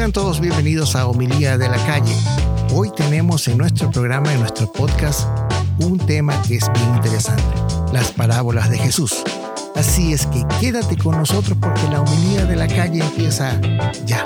[0.00, 2.16] Sean todos bienvenidos a Homilía de la Calle.
[2.72, 5.28] Hoy tenemos en nuestro programa, en nuestro podcast,
[5.78, 7.42] un tema que es bien interesante,
[7.92, 9.22] las parábolas de Jesús.
[9.76, 13.60] Así es que quédate con nosotros porque la homilía de la calle empieza
[14.06, 14.24] ya.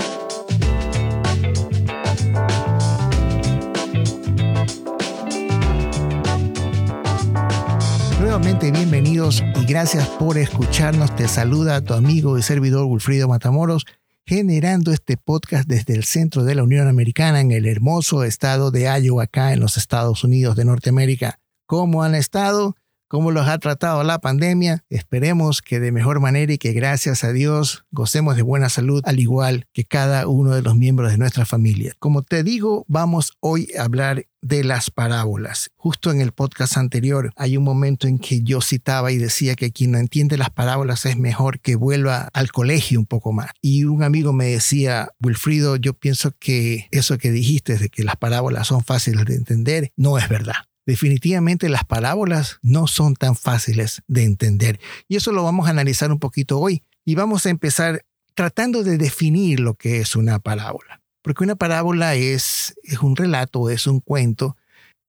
[8.21, 11.17] Nuevamente bienvenidos y gracias por escucharnos.
[11.17, 13.85] Te saluda tu amigo y servidor Wilfrido Matamoros
[14.27, 18.85] generando este podcast desde el centro de la Unión Americana en el hermoso estado de
[18.85, 21.41] Iowa, acá en los Estados Unidos de Norteamérica.
[21.67, 22.75] ¿Cómo han estado?
[23.15, 24.83] ¿Cómo los ha tratado la pandemia?
[24.91, 29.21] Esperemos que de mejor manera y que gracias a Dios gocemos de buena salud, al
[29.21, 31.95] igual que cada uno de los miembros de nuestra familia.
[32.01, 35.71] Como te digo, vamos hoy a hablar de las parábolas.
[35.77, 39.71] Justo en el podcast anterior hay un momento en que yo citaba y decía que
[39.71, 43.51] quien no entiende las parábolas es mejor que vuelva al colegio un poco más.
[43.63, 48.17] Y un amigo me decía, Wilfrido, yo pienso que eso que dijiste de que las
[48.17, 50.65] parábolas son fáciles de entender no es verdad.
[50.87, 54.81] Definitivamente las parábolas no son tan fáciles de entender.
[55.09, 56.83] Y eso lo vamos a analizar un poquito hoy.
[57.05, 58.05] Y vamos a empezar
[58.35, 61.01] tratando de definir lo que es una parábola.
[61.23, 64.57] Porque una parábola es, es un relato, es un cuento,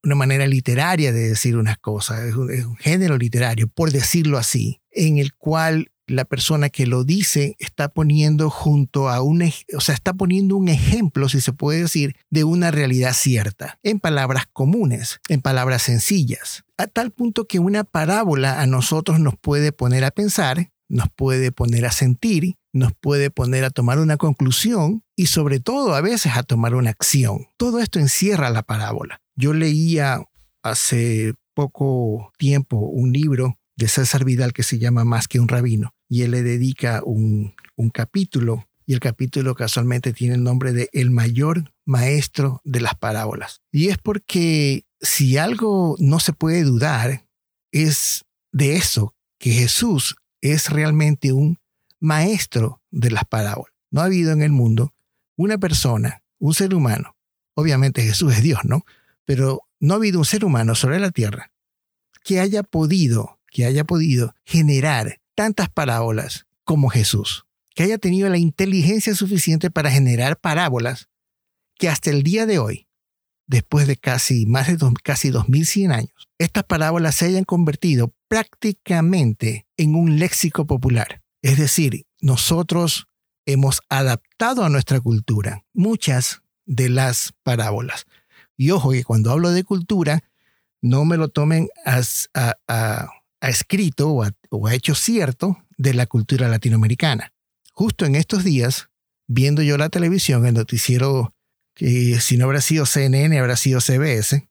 [0.04, 4.38] una manera literaria de decir unas cosas, es un, es un género literario, por decirlo
[4.38, 9.42] así, en el cual la persona que lo dice está poniendo junto a un,
[9.76, 14.00] o sea, está poniendo un ejemplo, si se puede decir, de una realidad cierta, en
[14.00, 19.72] palabras comunes, en palabras sencillas, a tal punto que una parábola a nosotros nos puede
[19.72, 25.04] poner a pensar, nos puede poner a sentir, nos puede poner a tomar una conclusión
[25.16, 27.48] y sobre todo a veces a tomar una acción.
[27.58, 29.22] Todo esto encierra la parábola.
[29.36, 30.22] Yo leía
[30.62, 35.95] hace poco tiempo un libro de César Vidal que se llama Más que un rabino
[36.10, 40.90] y él le dedica un, un capítulo y el capítulo casualmente tiene el nombre de
[40.94, 43.62] El mayor maestro de las parábolas.
[43.72, 47.26] Y es porque si algo no se puede dudar
[47.72, 51.60] es de eso, que Jesús es realmente un
[52.00, 53.74] maestro de las parábolas.
[53.92, 54.94] No ha habido en el mundo
[55.36, 57.16] una persona, un ser humano,
[57.56, 58.86] obviamente Jesús es Dios, ¿no?
[59.26, 61.52] Pero no ha habido un ser humano sobre la tierra
[62.24, 68.38] que haya podido, que haya podido generar tantas parábolas como Jesús, que haya tenido la
[68.38, 71.10] inteligencia suficiente para generar parábolas
[71.76, 72.88] que hasta el día de hoy,
[73.48, 79.68] después de casi más de dos, casi 2100 años, estas parábolas se hayan convertido prácticamente
[79.78, 81.22] en un léxico popular.
[81.42, 83.08] Es decir, nosotros
[83.46, 88.06] hemos adaptado a nuestra cultura muchas de las parábolas.
[88.58, 90.24] Y ojo que cuando hablo de cultura,
[90.82, 93.08] no me lo tomen a,
[93.42, 97.34] escrito o a, o a hecho cierto de la cultura latinoamericana.
[97.74, 98.90] Justo en estos días,
[99.28, 101.34] viendo yo la televisión, el noticiero
[101.76, 104.48] que si no habrá sido CNN, habrá sido CBS,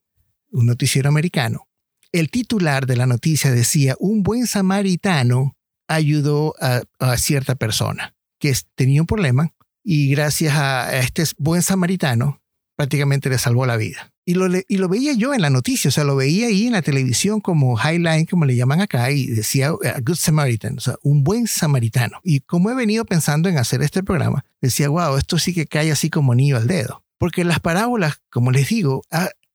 [0.52, 1.66] un noticiero americano,
[2.14, 5.56] el titular de la noticia decía, un buen samaritano
[5.88, 6.82] ayudó a,
[7.16, 9.52] cierta persona que tenía un problema
[9.82, 12.40] y gracias a, este buen samaritano
[12.76, 14.13] prácticamente le salvó la vida.
[14.26, 16.72] Y lo, y lo veía yo en la noticia, o sea, lo veía ahí en
[16.72, 20.96] la televisión como highline, como le llaman acá, y decía a Good Samaritan, o sea,
[21.02, 22.20] un buen samaritano.
[22.24, 25.92] Y como he venido pensando en hacer este programa, decía, wow, esto sí que cae
[25.92, 27.04] así como niño al dedo.
[27.18, 29.02] Porque las parábolas, como les digo,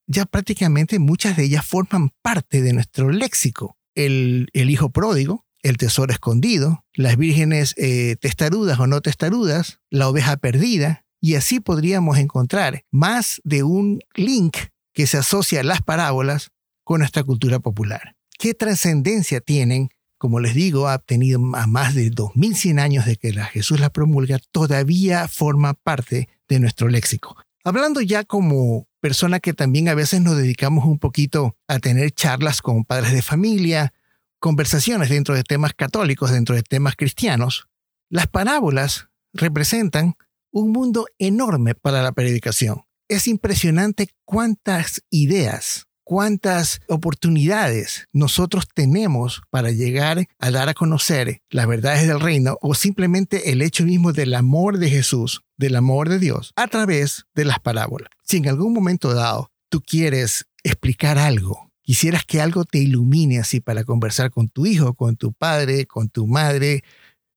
[0.06, 3.76] ya prácticamente muchas de ellas forman parte de nuestro léxico.
[3.96, 10.08] El, el hijo pródigo, el tesoro escondido, las vírgenes eh, testarudas o no testarudas, la
[10.08, 14.58] oveja perdida, y así podríamos encontrar más de un link
[14.94, 16.52] que se asocia a las parábolas
[16.84, 18.16] con nuestra cultura popular.
[18.38, 19.90] ¿Qué trascendencia tienen?
[20.18, 23.90] Como les digo, ha tenido a más de 2100 años de que la Jesús la
[23.90, 27.38] promulga, todavía forma parte de nuestro léxico.
[27.64, 32.62] Hablando ya como persona que también a veces nos dedicamos un poquito a tener charlas
[32.62, 33.94] con padres de familia,
[34.40, 37.68] conversaciones dentro de temas católicos, dentro de temas cristianos,
[38.10, 40.16] las parábolas representan
[40.52, 42.84] un mundo enorme para la predicación.
[43.08, 51.68] Es impresionante cuántas ideas, cuántas oportunidades nosotros tenemos para llegar a dar a conocer las
[51.68, 56.20] verdades del reino o simplemente el hecho mismo del amor de Jesús, del amor de
[56.20, 58.10] Dios, a través de las parábolas.
[58.24, 63.60] Si en algún momento dado tú quieres explicar algo, quisieras que algo te ilumine así
[63.60, 66.84] para conversar con tu hijo, con tu padre, con tu madre,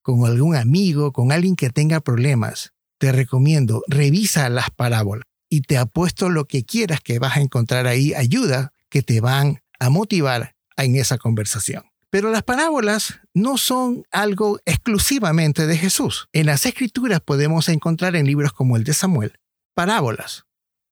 [0.02, 5.76] con algún amigo, con alguien que tenga problemas, te recomiendo, revisa las parábolas y te
[5.76, 10.54] apuesto lo que quieras que vas a encontrar ahí, ayuda que te van a motivar
[10.76, 11.82] en esa conversación.
[12.10, 16.28] Pero las parábolas no son algo exclusivamente de Jesús.
[16.32, 19.40] En las escrituras podemos encontrar en libros como el de Samuel
[19.74, 20.44] parábolas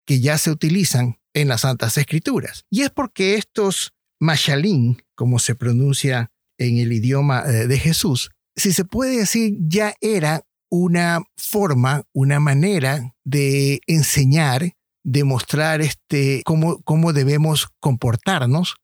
[0.05, 2.65] que ya se utilizan en las Santas Escrituras.
[2.71, 8.73] Y es porque estos mashalin, como se pronuncia en el idioma eh, de Jesús, si
[8.73, 14.73] se puede decir, ya era una forma, una manera de enseñar,
[15.05, 18.77] de mostrar este, cómo, cómo debemos comportarnos,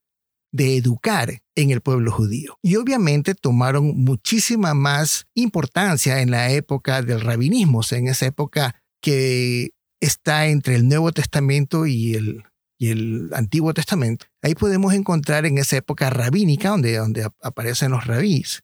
[0.53, 2.59] de educar en el pueblo judío.
[2.63, 9.71] Y obviamente tomaron muchísima más importancia en la época del rabinismo, en esa época que
[10.01, 12.45] está entre el Nuevo Testamento y el,
[12.79, 14.27] y el Antiguo Testamento.
[14.43, 18.63] Ahí podemos encontrar en esa época rabínica, donde, donde aparecen los rabís,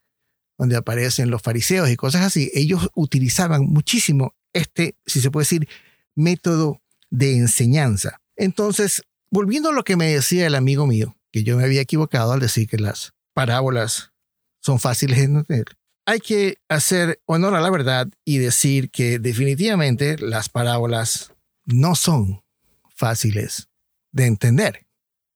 [0.63, 5.69] donde aparecen los fariseos y cosas así, ellos utilizaban muchísimo este, si se puede decir,
[6.15, 6.81] método
[7.11, 8.21] de enseñanza.
[8.37, 12.31] Entonces, volviendo a lo que me decía el amigo mío, que yo me había equivocado
[12.31, 14.13] al decir que las parábolas
[14.61, 15.65] son fáciles de entender,
[16.07, 21.33] hay que hacer honor a la verdad y decir que definitivamente las parábolas
[21.65, 22.45] no son
[22.95, 23.69] fáciles
[24.13, 24.87] de entender.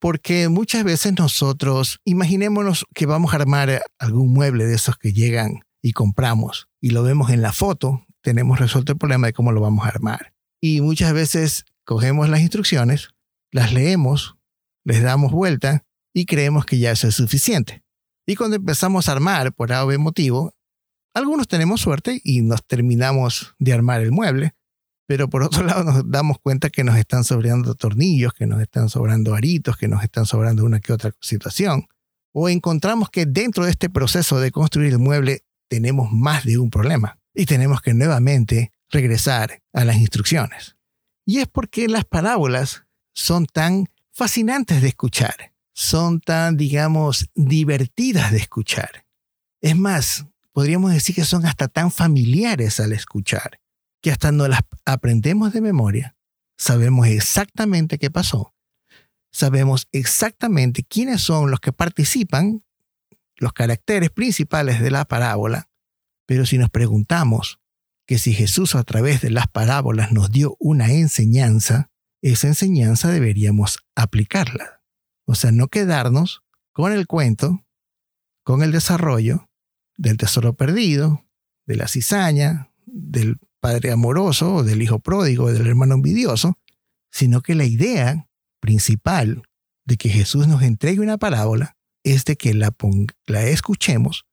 [0.06, 5.64] Porque muchas veces nosotros, imaginémonos que vamos a armar algún mueble de esos que llegan
[5.82, 9.60] y compramos y lo vemos en la foto, tenemos resuelto el problema de cómo lo
[9.60, 10.32] vamos a armar.
[10.62, 13.08] Y muchas veces cogemos las instrucciones,
[13.50, 14.36] las leemos,
[14.84, 17.82] les damos vuelta y creemos que ya eso es suficiente.
[18.28, 20.54] Y cuando empezamos a armar por algún motivo,
[21.14, 24.54] algunos tenemos suerte y nos terminamos de armar el mueble,
[25.06, 28.88] pero por otro lado nos damos cuenta que nos están sobrando tornillos, que nos están
[28.88, 31.86] sobrando aritos, que nos están sobrando una que otra situación.
[32.32, 36.70] O encontramos que dentro de este proceso de construir el mueble tenemos más de un
[36.70, 40.76] problema y tenemos que nuevamente regresar a las instrucciones.
[41.24, 48.38] Y es porque las parábolas son tan fascinantes de escuchar, son tan, digamos, divertidas de
[48.38, 49.06] escuchar.
[49.60, 53.60] Es más, podríamos decir que son hasta tan familiares al escuchar
[54.00, 56.16] que hasta no las aprendemos de memoria,
[56.58, 58.54] sabemos exactamente qué pasó,
[59.32, 62.64] sabemos exactamente quiénes son los que participan,
[63.36, 65.68] los caracteres principales de la parábola,
[66.26, 67.60] pero si nos preguntamos
[68.06, 71.90] que si Jesús a través de las parábolas nos dio una enseñanza,
[72.22, 74.82] esa enseñanza deberíamos aplicarla.
[75.26, 76.42] O sea, no quedarnos
[76.72, 77.64] con el cuento,
[78.44, 79.50] con el desarrollo
[79.96, 81.24] del tesoro perdido,
[81.66, 86.56] de la cizaña, del padre amoroso del hijo pródigo del hermano envidioso,
[87.10, 88.28] sino que la idea
[88.60, 89.42] principal
[89.84, 92.72] de que Jesús nos entregue una parábola es de que la,
[93.26, 94.24] la escuchemos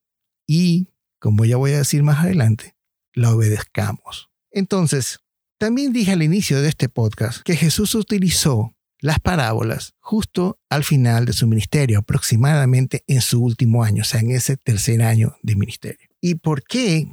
[0.46, 2.76] y, como ya voy a decir más adelante,
[3.16, 4.30] la obedezcamos.
[4.52, 5.22] Entonces,
[5.58, 11.26] también dije al inicio de este podcast que Jesús utilizó las parábolas justo al final
[11.26, 15.56] de su ministerio, aproximadamente en su último año, o sea, en ese tercer año de
[15.56, 16.08] ministerio.
[16.22, 17.08] ¿Y por qué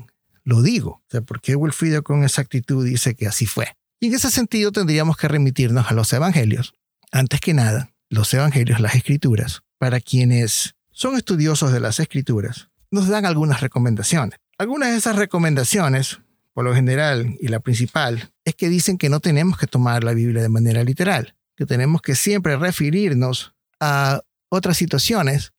[0.50, 0.90] lo digo.
[0.90, 3.68] O sea, ¿por qué Wilfrido con exactitud dice que así fue?
[4.00, 6.74] Y en ese sentido tendríamos que remitirnos a los evangelios.
[7.12, 13.08] Antes que nada, los evangelios, las escrituras, para quienes son estudiosos de las escrituras, nos
[13.08, 14.38] dan algunas recomendaciones.
[14.58, 16.18] Algunas de esas recomendaciones,
[16.52, 20.14] por lo general, y la principal, es que dicen que no tenemos que tomar la
[20.14, 25.52] Biblia de manera literal, que tenemos que siempre referirnos a otras situaciones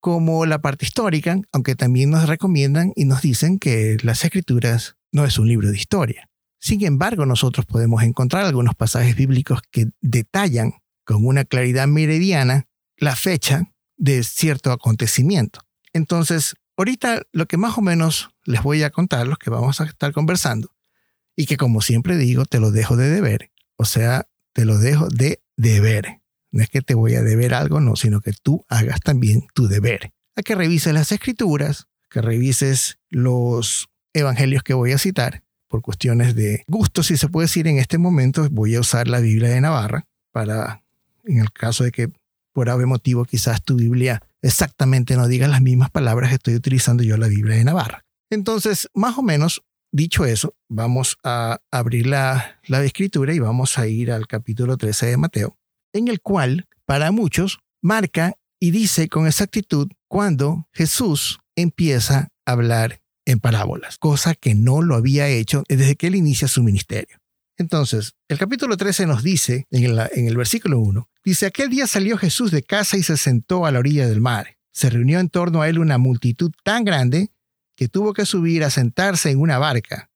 [0.00, 5.24] como la parte histórica, aunque también nos recomiendan y nos dicen que las escrituras no
[5.24, 6.28] es un libro de historia.
[6.58, 12.66] Sin embargo, nosotros podemos encontrar algunos pasajes bíblicos que detallan con una claridad meridiana
[12.96, 15.60] la fecha de cierto acontecimiento.
[15.92, 19.84] Entonces, ahorita lo que más o menos les voy a contar, los que vamos a
[19.84, 20.72] estar conversando,
[21.36, 25.08] y que como siempre digo, te lo dejo de deber, o sea, te lo dejo
[25.08, 26.20] de deber.
[26.56, 29.68] No es que te voy a deber algo, no, sino que tú hagas también tu
[29.68, 30.14] deber.
[30.36, 35.42] A que revises las escrituras, que revises los evangelios que voy a citar.
[35.68, 39.20] Por cuestiones de gusto, si se puede decir en este momento, voy a usar la
[39.20, 40.82] Biblia de Navarra para,
[41.24, 42.08] en el caso de que
[42.54, 47.18] por algún motivo quizás tu Biblia exactamente no diga las mismas palabras, estoy utilizando yo
[47.18, 48.06] la Biblia de Navarra.
[48.30, 53.86] Entonces, más o menos, dicho eso, vamos a abrir la, la escritura y vamos a
[53.88, 55.58] ir al capítulo 13 de Mateo
[55.98, 63.00] en el cual, para muchos, marca y dice con exactitud cuando Jesús empieza a hablar
[63.24, 67.18] en parábolas, cosa que no lo había hecho desde que él inicia su ministerio.
[67.58, 72.18] Entonces, el capítulo 13 nos dice, en, en el versículo 1, dice, aquel día salió
[72.18, 74.58] Jesús de casa y se sentó a la orilla del mar.
[74.72, 77.30] Se reunió en torno a él una multitud tan grande
[77.74, 80.10] que tuvo que subir a sentarse en una barca,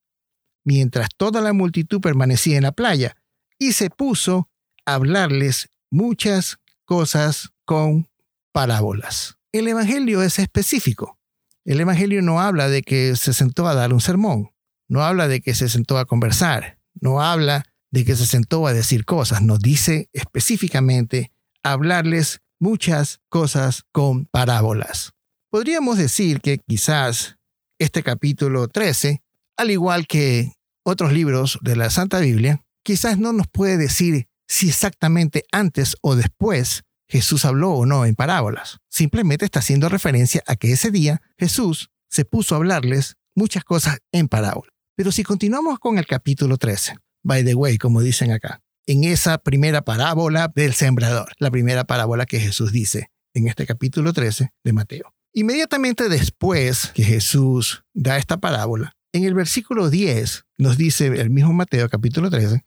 [0.65, 3.17] mientras toda la multitud permanecía en la playa,
[3.59, 4.50] y se puso
[4.95, 8.09] hablarles muchas cosas con
[8.53, 9.37] parábolas.
[9.53, 11.19] el Evangelio es específico.
[11.65, 14.51] El Evangelio no habla de que se sentó a dar un sermón,
[14.89, 18.73] no habla de que se sentó a conversar, no habla de que se sentó a
[18.73, 21.33] decir cosas, nos dice específicamente
[21.63, 25.13] hablarles muchas cosas con parábolas.
[25.51, 27.37] Podríamos decir que quizás
[27.79, 29.23] este capítulo 13,
[29.57, 30.53] al igual que
[30.85, 36.17] otros libros de la Santa Biblia, quizás no nos puede decir si exactamente antes o
[36.17, 38.79] después Jesús habló o no en parábolas.
[38.91, 43.99] Simplemente está haciendo referencia a que ese día Jesús se puso a hablarles muchas cosas
[44.11, 44.73] en parábolas.
[44.97, 49.39] Pero si continuamos con el capítulo 13, by the way, como dicen acá, en esa
[49.39, 54.73] primera parábola del sembrador, la primera parábola que Jesús dice en este capítulo 13 de
[54.73, 55.15] Mateo.
[55.33, 61.53] Inmediatamente después que Jesús da esta parábola, en el versículo 10 nos dice el mismo
[61.53, 62.65] Mateo capítulo 13,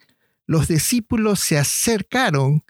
[0.47, 2.63] los discípulos se acercaron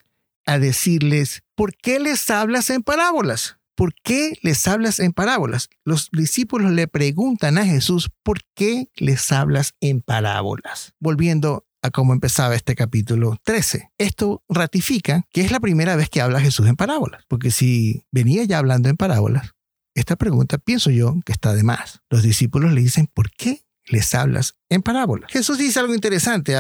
[0.46, 3.58] a decirles, ¿por qué les hablas en parábolas?
[3.76, 5.70] ¿Por qué les hablas en parábolas?
[5.84, 10.94] Los discípulos le preguntan a Jesús, ¿por qué les hablas en parábolas?
[11.00, 13.92] Volviendo a cómo empezaba este capítulo 13.
[13.98, 18.44] Esto ratifica que es la primera vez que habla Jesús en parábolas, porque si venía
[18.46, 19.52] ya hablando en parábolas,
[19.96, 22.02] esta pregunta pienso yo que está de más.
[22.10, 25.32] Los discípulos le dicen, ¿por qué les hablas en parábolas?
[25.32, 26.56] Jesús dice algo interesante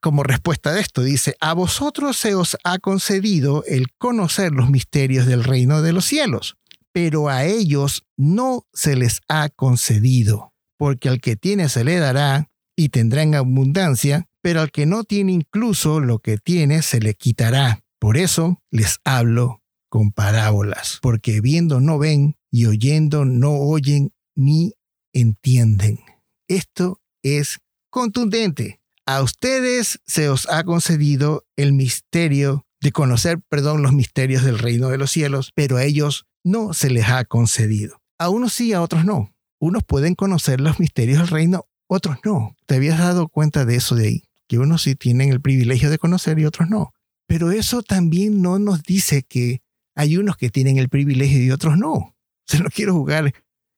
[0.00, 1.02] como respuesta de esto.
[1.02, 6.04] Dice, a vosotros se os ha concedido el conocer los misterios del reino de los
[6.04, 6.56] cielos,
[6.92, 12.50] pero a ellos no se les ha concedido, porque al que tiene se le dará
[12.76, 17.14] y tendrá en abundancia, pero al que no tiene incluso lo que tiene se le
[17.14, 17.84] quitará.
[17.98, 24.74] Por eso les hablo con parábolas, porque viendo no ven y oyendo no oyen ni
[25.12, 25.98] entienden.
[26.46, 27.58] Esto es
[27.90, 28.80] contundente.
[29.08, 34.90] A ustedes se os ha concedido el misterio de conocer, perdón, los misterios del reino
[34.90, 38.02] de los cielos, pero a ellos no se les ha concedido.
[38.18, 39.34] A unos sí, a otros no.
[39.58, 42.54] Unos pueden conocer los misterios del reino, otros no.
[42.66, 44.24] ¿Te habías dado cuenta de eso de ahí?
[44.46, 46.92] Que unos sí tienen el privilegio de conocer y otros no.
[47.26, 49.62] Pero eso también no nos dice que
[49.94, 52.14] hay unos que tienen el privilegio y otros no.
[52.46, 53.32] Se no quiero jugar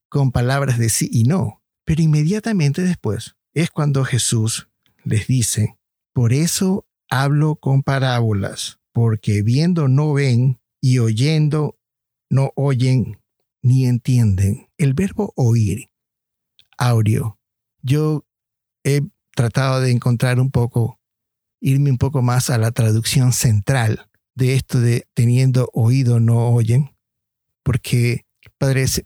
[0.08, 1.62] con palabras de sí y no.
[1.84, 4.69] Pero inmediatamente después es cuando Jesús
[5.04, 5.76] les dice,
[6.12, 11.78] por eso hablo con parábolas, porque viendo no ven y oyendo
[12.30, 13.20] no oyen
[13.62, 14.68] ni entienden.
[14.78, 15.90] El verbo oír,
[16.78, 17.38] audio,
[17.82, 18.24] yo
[18.84, 19.02] he
[19.34, 21.00] tratado de encontrar un poco,
[21.60, 26.96] irme un poco más a la traducción central de esto de teniendo oído no oyen,
[27.62, 28.24] porque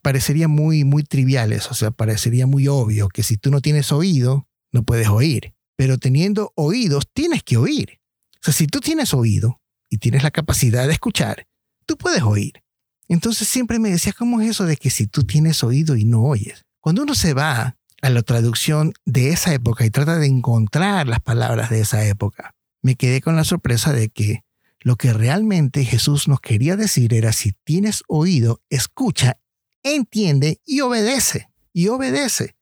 [0.00, 4.48] parecería muy, muy triviales, o sea, parecería muy obvio que si tú no tienes oído,
[4.72, 8.00] no puedes oír, pero teniendo oídos, tienes que oír.
[8.36, 11.46] O sea, si tú tienes oído y tienes la capacidad de escuchar,
[11.86, 12.62] tú puedes oír.
[13.08, 16.22] Entonces siempre me decía, ¿cómo es eso de que si tú tienes oído y no
[16.22, 16.64] oyes?
[16.80, 21.20] Cuando uno se va a la traducción de esa época y trata de encontrar las
[21.20, 24.42] palabras de esa época, me quedé con la sorpresa de que
[24.80, 29.38] lo que realmente Jesús nos quería decir era, si tienes oído, escucha,
[29.82, 31.48] entiende y obedece.
[31.72, 32.54] Y obedece.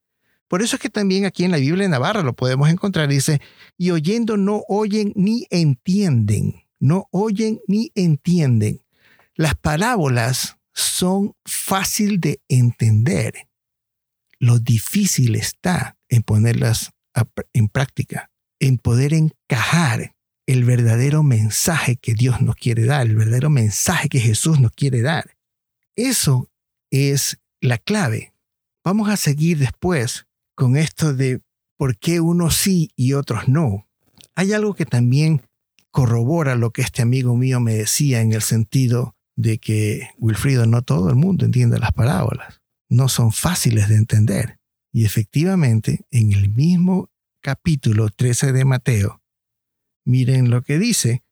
[0.52, 3.08] Por eso es que también aquí en la Biblia de Navarra lo podemos encontrar.
[3.08, 3.40] Dice,
[3.78, 6.66] y oyendo no oyen ni entienden.
[6.78, 8.82] No oyen ni entienden.
[9.34, 13.48] Las parábolas son fácil de entender.
[14.40, 16.92] Lo difícil está en ponerlas
[17.54, 18.30] en práctica,
[18.60, 24.20] en poder encajar el verdadero mensaje que Dios nos quiere dar, el verdadero mensaje que
[24.20, 25.34] Jesús nos quiere dar.
[25.96, 26.50] Eso
[26.90, 28.34] es la clave.
[28.84, 31.40] Vamos a seguir después con esto de
[31.76, 33.88] por qué unos sí y otros no.
[34.34, 35.42] Hay algo que también
[35.90, 40.82] corrobora lo que este amigo mío me decía en el sentido de que, Wilfrido, no
[40.82, 42.60] todo el mundo entiende las parábolas.
[42.88, 44.58] No son fáciles de entender.
[44.92, 49.22] Y efectivamente, en el mismo capítulo 13 de Mateo,
[50.04, 51.22] Miren lo que dice.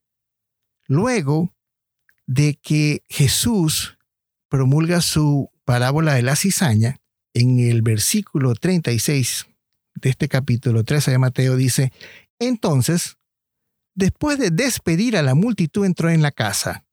[0.86, 1.54] Luego
[2.26, 3.98] de que Jesús
[4.48, 7.00] promulga su parábola de la cizaña,
[7.34, 9.46] en el versículo 36
[9.94, 11.92] de este capítulo 13 de Mateo dice,
[12.38, 13.18] entonces,
[13.94, 16.86] después de despedir a la multitud, entró en la casa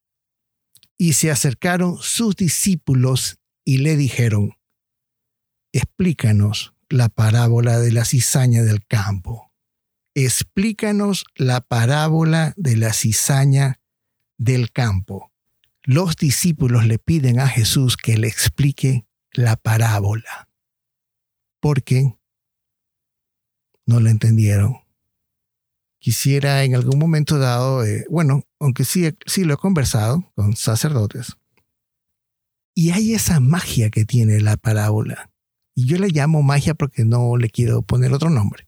[0.97, 4.57] y se acercaron sus discípulos y le dijeron,
[5.71, 9.47] explícanos la parábola de la cizaña del campo
[10.17, 13.79] explícanos la parábola de la cizaña
[14.39, 15.31] del campo.
[15.83, 19.05] Los discípulos le piden a Jesús que le explique
[19.37, 20.49] la parábola,
[21.59, 22.17] porque
[23.85, 24.77] no la entendieron.
[25.99, 31.37] Quisiera en algún momento dado, eh, bueno, aunque sí, sí lo he conversado con sacerdotes,
[32.73, 35.31] Y hay esa magia que tiene la parábola.
[35.73, 38.67] Y yo le llamo magia porque no le quiero poner otro nombre.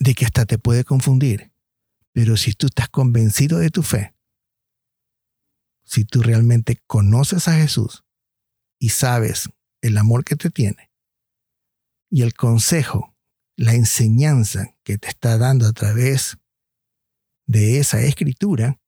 [0.00, 1.52] De que hasta te puede confundir.
[2.12, 4.12] Pero si tú estás convencido de tu fe,
[5.84, 8.04] si tú realmente conoces a Jesús
[8.78, 9.48] y sabes
[9.80, 10.90] el amor que te tiene
[12.10, 13.14] y el consejo,
[13.56, 16.38] la enseñanza que te está dando a través
[17.46, 18.80] de esa escritura,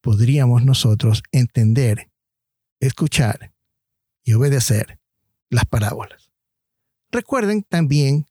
[0.00, 2.10] podríamos nosotros entender,
[2.80, 3.54] escuchar
[4.24, 4.98] y obedecer
[5.50, 6.32] las parábolas.
[7.10, 8.26] Recuerden también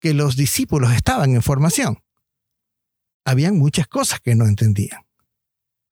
[0.00, 2.02] que los discípulos estaban en formación.
[3.24, 5.06] Habían muchas cosas que no entendían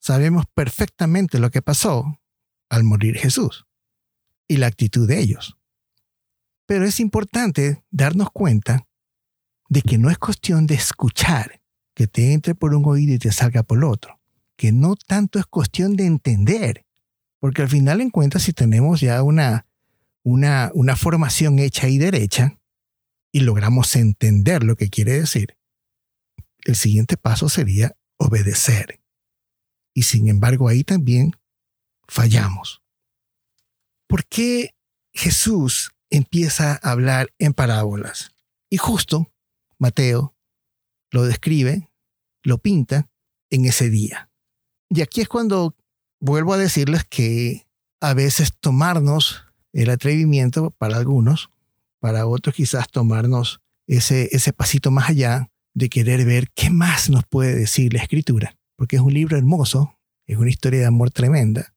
[0.05, 2.21] sabemos perfectamente lo que pasó
[2.69, 3.64] al morir Jesús
[4.49, 5.57] y la actitud de ellos.
[6.67, 8.87] Pero es importante darnos cuenta
[9.69, 11.61] de que no es cuestión de escuchar,
[11.95, 14.21] que te entre por un oído y te salga por el otro,
[14.57, 16.87] que no tanto es cuestión de entender,
[17.39, 19.67] porque al final en cuenta si tenemos ya una,
[20.23, 22.59] una, una formación hecha y derecha
[23.33, 25.57] y logramos entender lo que quiere decir,
[26.65, 29.01] el siguiente paso sería obedecer
[29.95, 31.33] y sin embargo ahí también
[32.09, 32.84] fallamos.
[34.15, 34.71] ¿Por qué
[35.13, 38.31] Jesús empieza a hablar en parábolas?
[38.71, 39.33] Y justo
[39.77, 40.37] Mateo
[41.11, 41.91] lo describe,
[42.45, 43.11] lo pinta
[43.51, 44.31] en ese día.
[44.89, 45.75] Y aquí es cuando
[46.21, 47.67] vuelvo a decirles que
[48.01, 49.43] a veces tomarnos
[49.73, 51.51] el atrevimiento para algunos,
[51.99, 57.25] para otros quizás tomarnos ese, ese pasito más allá de querer ver qué más nos
[57.27, 61.75] puede decir la escritura porque es un libro hermoso, es una historia de amor tremenda.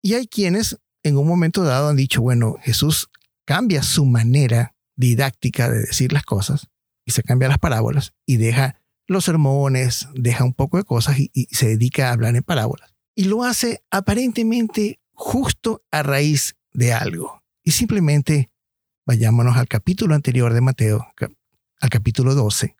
[0.00, 3.10] Y hay quienes en un momento dado han dicho, bueno, Jesús
[3.44, 6.68] cambia su manera didáctica de decir las cosas
[7.04, 11.30] y se cambia las parábolas y deja los sermones, deja un poco de cosas y,
[11.34, 12.94] y se dedica a hablar en parábolas.
[13.14, 17.42] Y lo hace aparentemente justo a raíz de algo.
[17.62, 18.50] Y simplemente
[19.06, 21.06] vayámonos al capítulo anterior de Mateo,
[21.80, 22.76] al capítulo 12.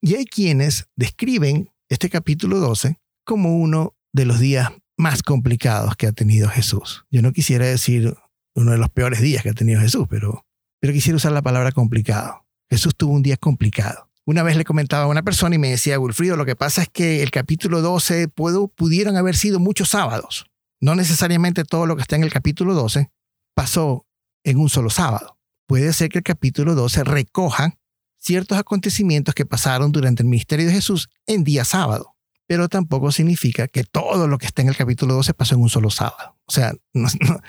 [0.00, 4.70] Y hay quienes describen este capítulo 12 como uno de los días
[5.00, 7.04] más complicados que ha tenido Jesús.
[7.10, 8.14] Yo no quisiera decir
[8.54, 10.46] uno de los peores días que ha tenido Jesús, pero,
[10.80, 12.46] pero quisiera usar la palabra complicado.
[12.68, 14.08] Jesús tuvo un día complicado.
[14.24, 16.88] Una vez le comentaba a una persona y me decía, Wilfrido, lo que pasa es
[16.88, 20.46] que el capítulo 12 pudo, pudieron haber sido muchos sábados.
[20.80, 23.10] No necesariamente todo lo que está en el capítulo 12
[23.54, 24.06] pasó
[24.44, 25.36] en un solo sábado.
[25.66, 27.78] Puede ser que el capítulo 12 recoja
[28.18, 32.14] ciertos acontecimientos que pasaron durante el ministerio de Jesús en día sábado,
[32.50, 35.68] pero tampoco significa que todo lo que está en el capítulo 12 pasó en un
[35.68, 36.36] solo sábado.
[36.46, 36.72] O sea,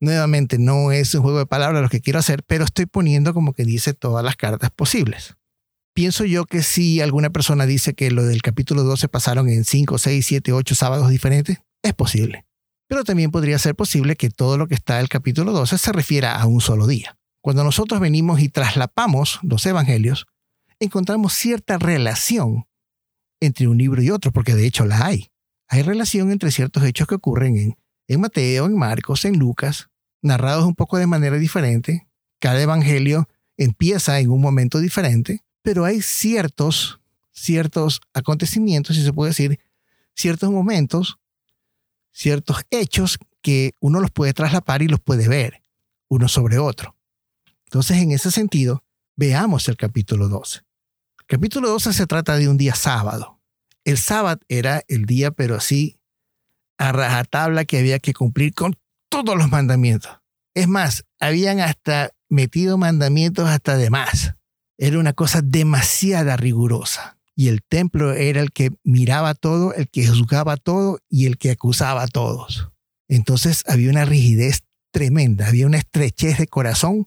[0.00, 3.52] nuevamente no es un juego de palabras lo que quiero hacer, pero estoy poniendo como
[3.52, 5.36] que dice todas las cartas posibles.
[5.94, 9.98] Pienso yo que si alguna persona dice que lo del capítulo 12 pasaron en 5,
[9.98, 12.46] 6, 7, 8 sábados diferentes, es posible.
[12.88, 15.92] Pero también podría ser posible que todo lo que está en el capítulo 12 se
[15.92, 17.18] refiera a un solo día.
[17.42, 20.24] Cuando nosotros venimos y traslapamos los evangelios,
[20.80, 22.64] encontramos cierta relación
[23.40, 25.30] entre un libro y otro, porque de hecho la hay.
[25.68, 29.88] Hay relación entre ciertos hechos que ocurren en, en Mateo, en Marcos, en Lucas,
[30.22, 32.08] narrados un poco de manera diferente.
[32.38, 37.00] Cada evangelio empieza en un momento diferente, pero hay ciertos,
[37.32, 39.60] ciertos acontecimientos, si se puede decir,
[40.14, 41.18] ciertos momentos,
[42.12, 45.62] ciertos hechos que uno los puede traslapar y los puede ver
[46.08, 46.96] uno sobre otro.
[47.64, 48.84] Entonces, en ese sentido,
[49.16, 50.65] veamos el capítulo 12.
[51.28, 53.40] Capítulo 12 se trata de un día sábado.
[53.84, 55.98] El sábado era el día, pero así,
[56.78, 58.76] a rajatabla que había que cumplir con
[59.08, 60.20] todos los mandamientos.
[60.54, 64.34] Es más, habían hasta metido mandamientos hasta de más.
[64.78, 67.18] Era una cosa demasiado rigurosa.
[67.34, 71.50] Y el templo era el que miraba todo, el que juzgaba todo y el que
[71.50, 72.70] acusaba a todos.
[73.08, 74.62] Entonces había una rigidez
[74.92, 77.06] tremenda, había una estrechez de corazón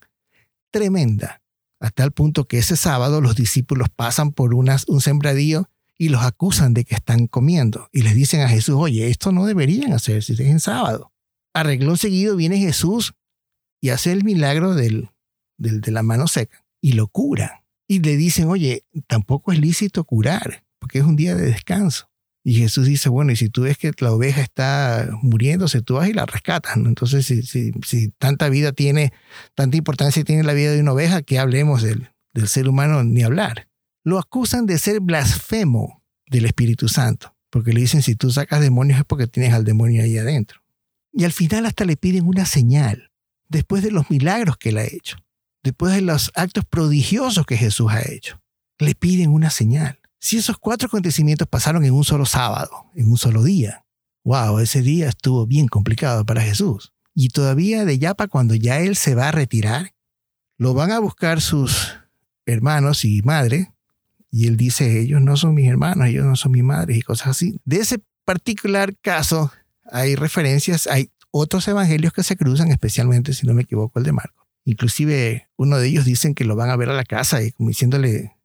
[0.71, 1.38] tremenda,
[1.79, 6.73] hasta el punto que ese sábado los discípulos pasan por un sembradío y los acusan
[6.73, 10.33] de que están comiendo y les dicen a Jesús, oye, esto no deberían hacer si
[10.33, 11.11] es en sábado.
[11.53, 13.13] Arregló seguido viene Jesús
[13.81, 15.09] y hace el milagro del,
[15.57, 17.65] del, de la mano seca y lo cura.
[17.87, 22.08] Y le dicen, oye, tampoco es lícito curar, porque es un día de descanso.
[22.43, 26.07] Y Jesús dice, bueno, y si tú ves que la oveja está muriéndose, tú vas
[26.09, 26.77] y la rescatas.
[26.77, 29.11] Entonces, si, si, si, tanta vida tiene,
[29.55, 33.23] tanta importancia tiene la vida de una oveja, que hablemos del, del ser humano ni
[33.23, 33.67] hablar.
[34.03, 38.99] Lo acusan de ser blasfemo del Espíritu Santo, porque le dicen, si tú sacas demonios
[38.99, 40.61] es porque tienes al demonio ahí adentro.
[41.11, 43.11] Y al final hasta le piden una señal,
[43.49, 45.17] después de los milagros que él ha hecho,
[45.63, 48.41] después de los actos prodigiosos que Jesús ha hecho.
[48.77, 49.99] Le piden una señal.
[50.19, 53.85] Si esos cuatro acontecimientos pasaron en un solo sábado, en un solo día,
[54.23, 56.93] wow, ese día estuvo bien complicado para Jesús.
[57.15, 59.93] Y todavía de Yapa, cuando ya él se va a retirar,
[60.57, 61.97] lo van a buscar sus
[62.45, 63.73] hermanos y madre.
[64.29, 67.27] Y él dice, ellos no son mis hermanos, ellos no son mi madre y cosas
[67.29, 67.59] así.
[67.63, 69.51] De ese particular caso
[69.91, 74.11] hay referencias, hay otros evangelios que se cruzan, especialmente, si no me equivoco, el de
[74.11, 74.45] Marcos.
[74.65, 77.69] Inclusive uno de ellos dicen que lo van a ver a la casa y como
[77.69, 78.38] diciéndole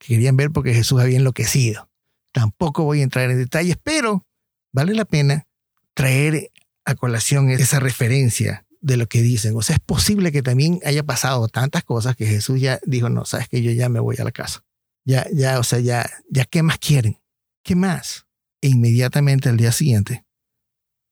[0.00, 1.90] que querían ver porque Jesús había enloquecido.
[2.32, 4.26] Tampoco voy a entrar en detalles, pero
[4.72, 5.46] vale la pena
[5.94, 6.50] traer
[6.86, 9.54] a colación esa referencia de lo que dicen.
[9.56, 13.26] O sea, es posible que también haya pasado tantas cosas que Jesús ya dijo, no,
[13.26, 14.64] sabes que yo ya me voy a la casa.
[15.04, 17.18] Ya, ya, o sea, ya, ya, ¿qué más quieren?
[17.62, 18.26] ¿Qué más?
[18.62, 20.24] E inmediatamente al día siguiente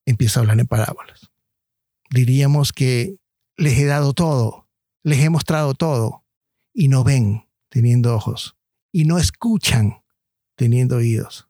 [0.07, 1.31] empieza a hablar en parábolas.
[2.11, 3.17] Diríamos que
[3.59, 4.67] les he dado todo,
[5.03, 6.25] les he mostrado todo
[6.73, 8.58] y no ven teniendo ojos
[8.93, 10.03] y no escuchan
[10.57, 11.49] teniendo oídos.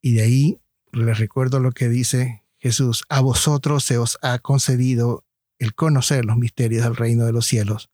[0.00, 0.60] Y de ahí
[0.92, 5.24] les recuerdo lo que dice Jesús, a vosotros se os ha concedido
[5.58, 7.90] el conocer los misterios del reino de los cielos,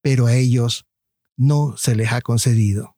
[0.00, 0.86] pero a ellos
[1.36, 2.96] no se les ha concedido,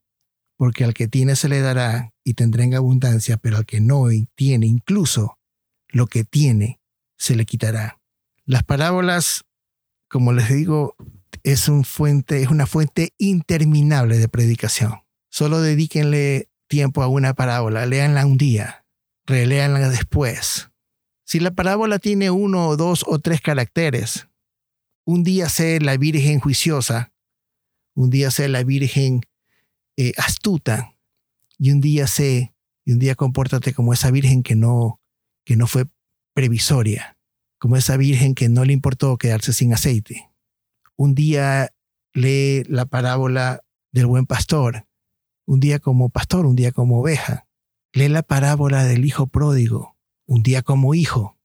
[0.57, 4.07] porque al que tiene se le dará y tendrá en abundancia, pero al que no
[4.35, 5.39] tiene incluso
[5.89, 6.81] lo que tiene
[7.17, 8.01] se le quitará.
[8.45, 9.45] Las parábolas,
[10.09, 10.95] como les digo,
[11.43, 15.06] es, un fuente, es una fuente interminable de predicación.
[15.37, 18.87] Solo dedíquenle tiempo a una parábola, léanla un día,
[19.27, 20.71] reléanla después.
[21.27, 24.29] Si la parábola tiene uno o dos o tres caracteres,
[25.05, 27.13] un día sé la Virgen juiciosa,
[27.95, 29.21] un día sé la Virgen
[29.99, 30.97] eh, astuta,
[31.59, 32.55] y un día sé,
[32.87, 35.03] y un día compórtate como esa Virgen que no
[35.45, 35.85] que no fue
[36.33, 37.19] previsoria,
[37.59, 40.31] como esa virgen que no le importó quedarse sin aceite.
[40.97, 41.75] Un día
[42.15, 43.61] lee la parábola
[43.93, 44.86] del buen pastor,
[45.47, 47.47] un día como pastor, un día como oveja.
[47.93, 51.39] Lee la parábola del hijo pródigo, un día como hijo,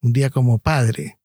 [0.00, 1.18] un día como padre,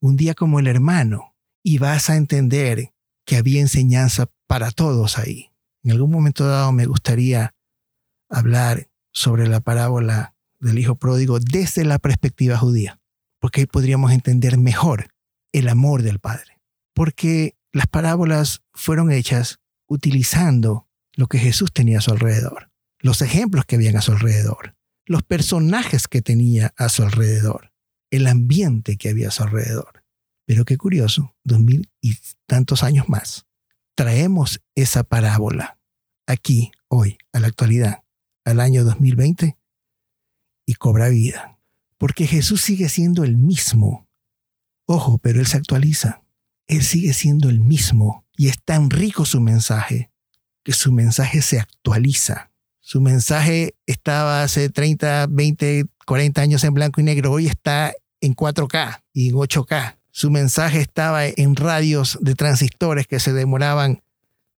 [0.00, 2.92] un día como el hermano, y vas a entender
[3.24, 5.50] que había enseñanza para todos ahí.
[5.84, 7.54] En algún momento dado me gustaría
[8.28, 13.00] hablar sobre la parábola del hijo pródigo desde la perspectiva judía,
[13.40, 15.08] porque ahí podríamos entender mejor
[15.52, 16.60] el amor del Padre.
[16.94, 23.64] Porque las parábolas fueron hechas utilizando lo que Jesús tenía a su alrededor, los ejemplos
[23.64, 27.72] que habían a su alrededor, los personajes que tenía a su alrededor,
[28.10, 30.04] el ambiente que había a su alrededor.
[30.46, 33.46] Pero qué curioso, dos mil y tantos años más,
[33.94, 35.78] traemos esa parábola
[36.26, 38.04] aquí, hoy, a la actualidad,
[38.44, 39.56] al año 2020,
[40.66, 41.58] y cobra vida.
[41.98, 44.08] Porque Jesús sigue siendo el mismo.
[44.86, 46.24] Ojo, pero Él se actualiza.
[46.66, 48.26] Él sigue siendo el mismo.
[48.36, 50.11] Y es tan rico su mensaje
[50.62, 52.50] que su mensaje se actualiza.
[52.80, 57.32] Su mensaje estaba hace 30, 20, 40 años en blanco y negro.
[57.32, 59.96] Hoy está en 4K y en 8K.
[60.10, 64.02] Su mensaje estaba en radios de transistores que se demoraban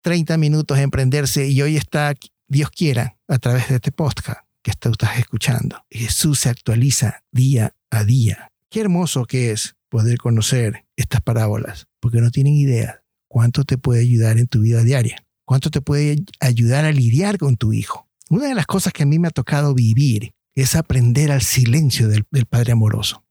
[0.01, 2.13] 30 minutos en prenderse y hoy está,
[2.47, 5.85] Dios quiera, a través de este podcast que estás escuchando.
[5.89, 8.49] Jesús se actualiza día a día.
[8.69, 14.01] Qué hermoso que es poder conocer estas parábolas, porque no tienen idea cuánto te puede
[14.01, 18.07] ayudar en tu vida diaria, cuánto te puede ayudar a lidiar con tu hijo.
[18.29, 22.07] Una de las cosas que a mí me ha tocado vivir es aprender al silencio
[22.07, 23.25] del, Padre amoroso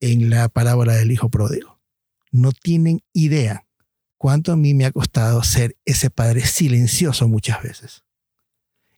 [0.00, 1.80] en la parábola del Hijo pródigo.
[2.30, 3.66] No tienen idea
[4.16, 8.04] cuánto a mí me ha costado ser ese Padre silencioso muchas veces,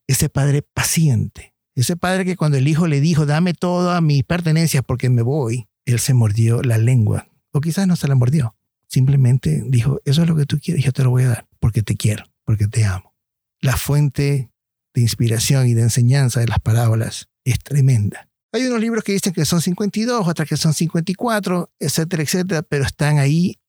[0.07, 4.83] ese Padre paciente, ese padre que cuando el hijo le dijo, dame todas mis pertenencias
[4.87, 7.29] porque me voy, él se mordió la lengua.
[7.53, 8.57] O quizás no se la mordió.
[8.87, 11.83] Simplemente dijo, eso es lo que tú quieres, yo te lo voy a dar, porque
[11.83, 13.15] te quiero, porque te amo.
[13.61, 14.51] La fuente
[14.93, 18.29] de inspiración y de enseñanza de las parábolas es tremenda.
[18.51, 22.85] Hay unos libros que dicen que son 52, otras que son 54, etcétera, etcétera, pero
[22.85, 23.61] están ahí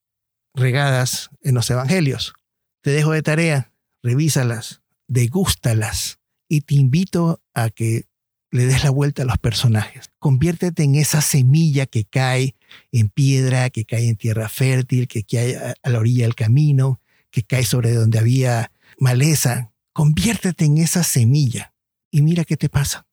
[0.56, 2.34] regadas en los evangelios.
[2.82, 6.18] Te dejo de tarea, revísalas, degústalas,
[6.50, 8.08] y te invito a que
[8.50, 10.10] le des la vuelta a los personajes.
[10.18, 12.56] Conviértete en esa semilla que cae
[12.92, 17.44] en piedra, que cae en tierra fértil, que cae a la orilla del camino, que
[17.44, 18.71] cae sobre donde había
[19.02, 19.74] maleza.
[19.94, 21.74] Conviértete en esa semilla
[22.12, 23.08] y mira qué te pasa.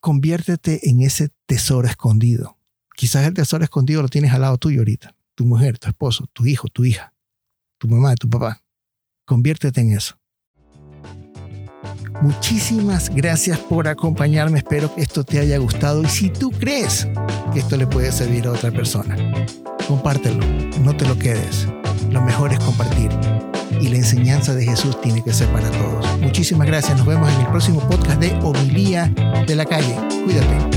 [0.00, 2.58] Conviértete en ese tesoro escondido.
[2.94, 5.16] Quizás el tesoro escondido lo tienes al lado tuyo ahorita.
[5.34, 7.12] Tu mujer, tu esposo, tu hijo, tu hija,
[7.78, 8.62] tu mamá, tu papá.
[9.24, 10.16] Conviértete en eso.
[12.22, 14.58] Muchísimas gracias por acompañarme.
[14.58, 17.08] Espero que esto te haya gustado y si tú crees
[17.52, 19.16] que esto le puede servir a otra persona,
[19.88, 20.46] compártelo,
[20.80, 21.66] no te lo quedes.
[22.10, 23.10] Lo mejor es compartir
[23.80, 26.20] y la enseñanza de Jesús tiene que ser para todos.
[26.20, 26.96] Muchísimas gracias.
[26.96, 29.12] Nos vemos en el próximo podcast de Homilía
[29.46, 29.96] de la Calle.
[30.24, 30.74] Cuídate.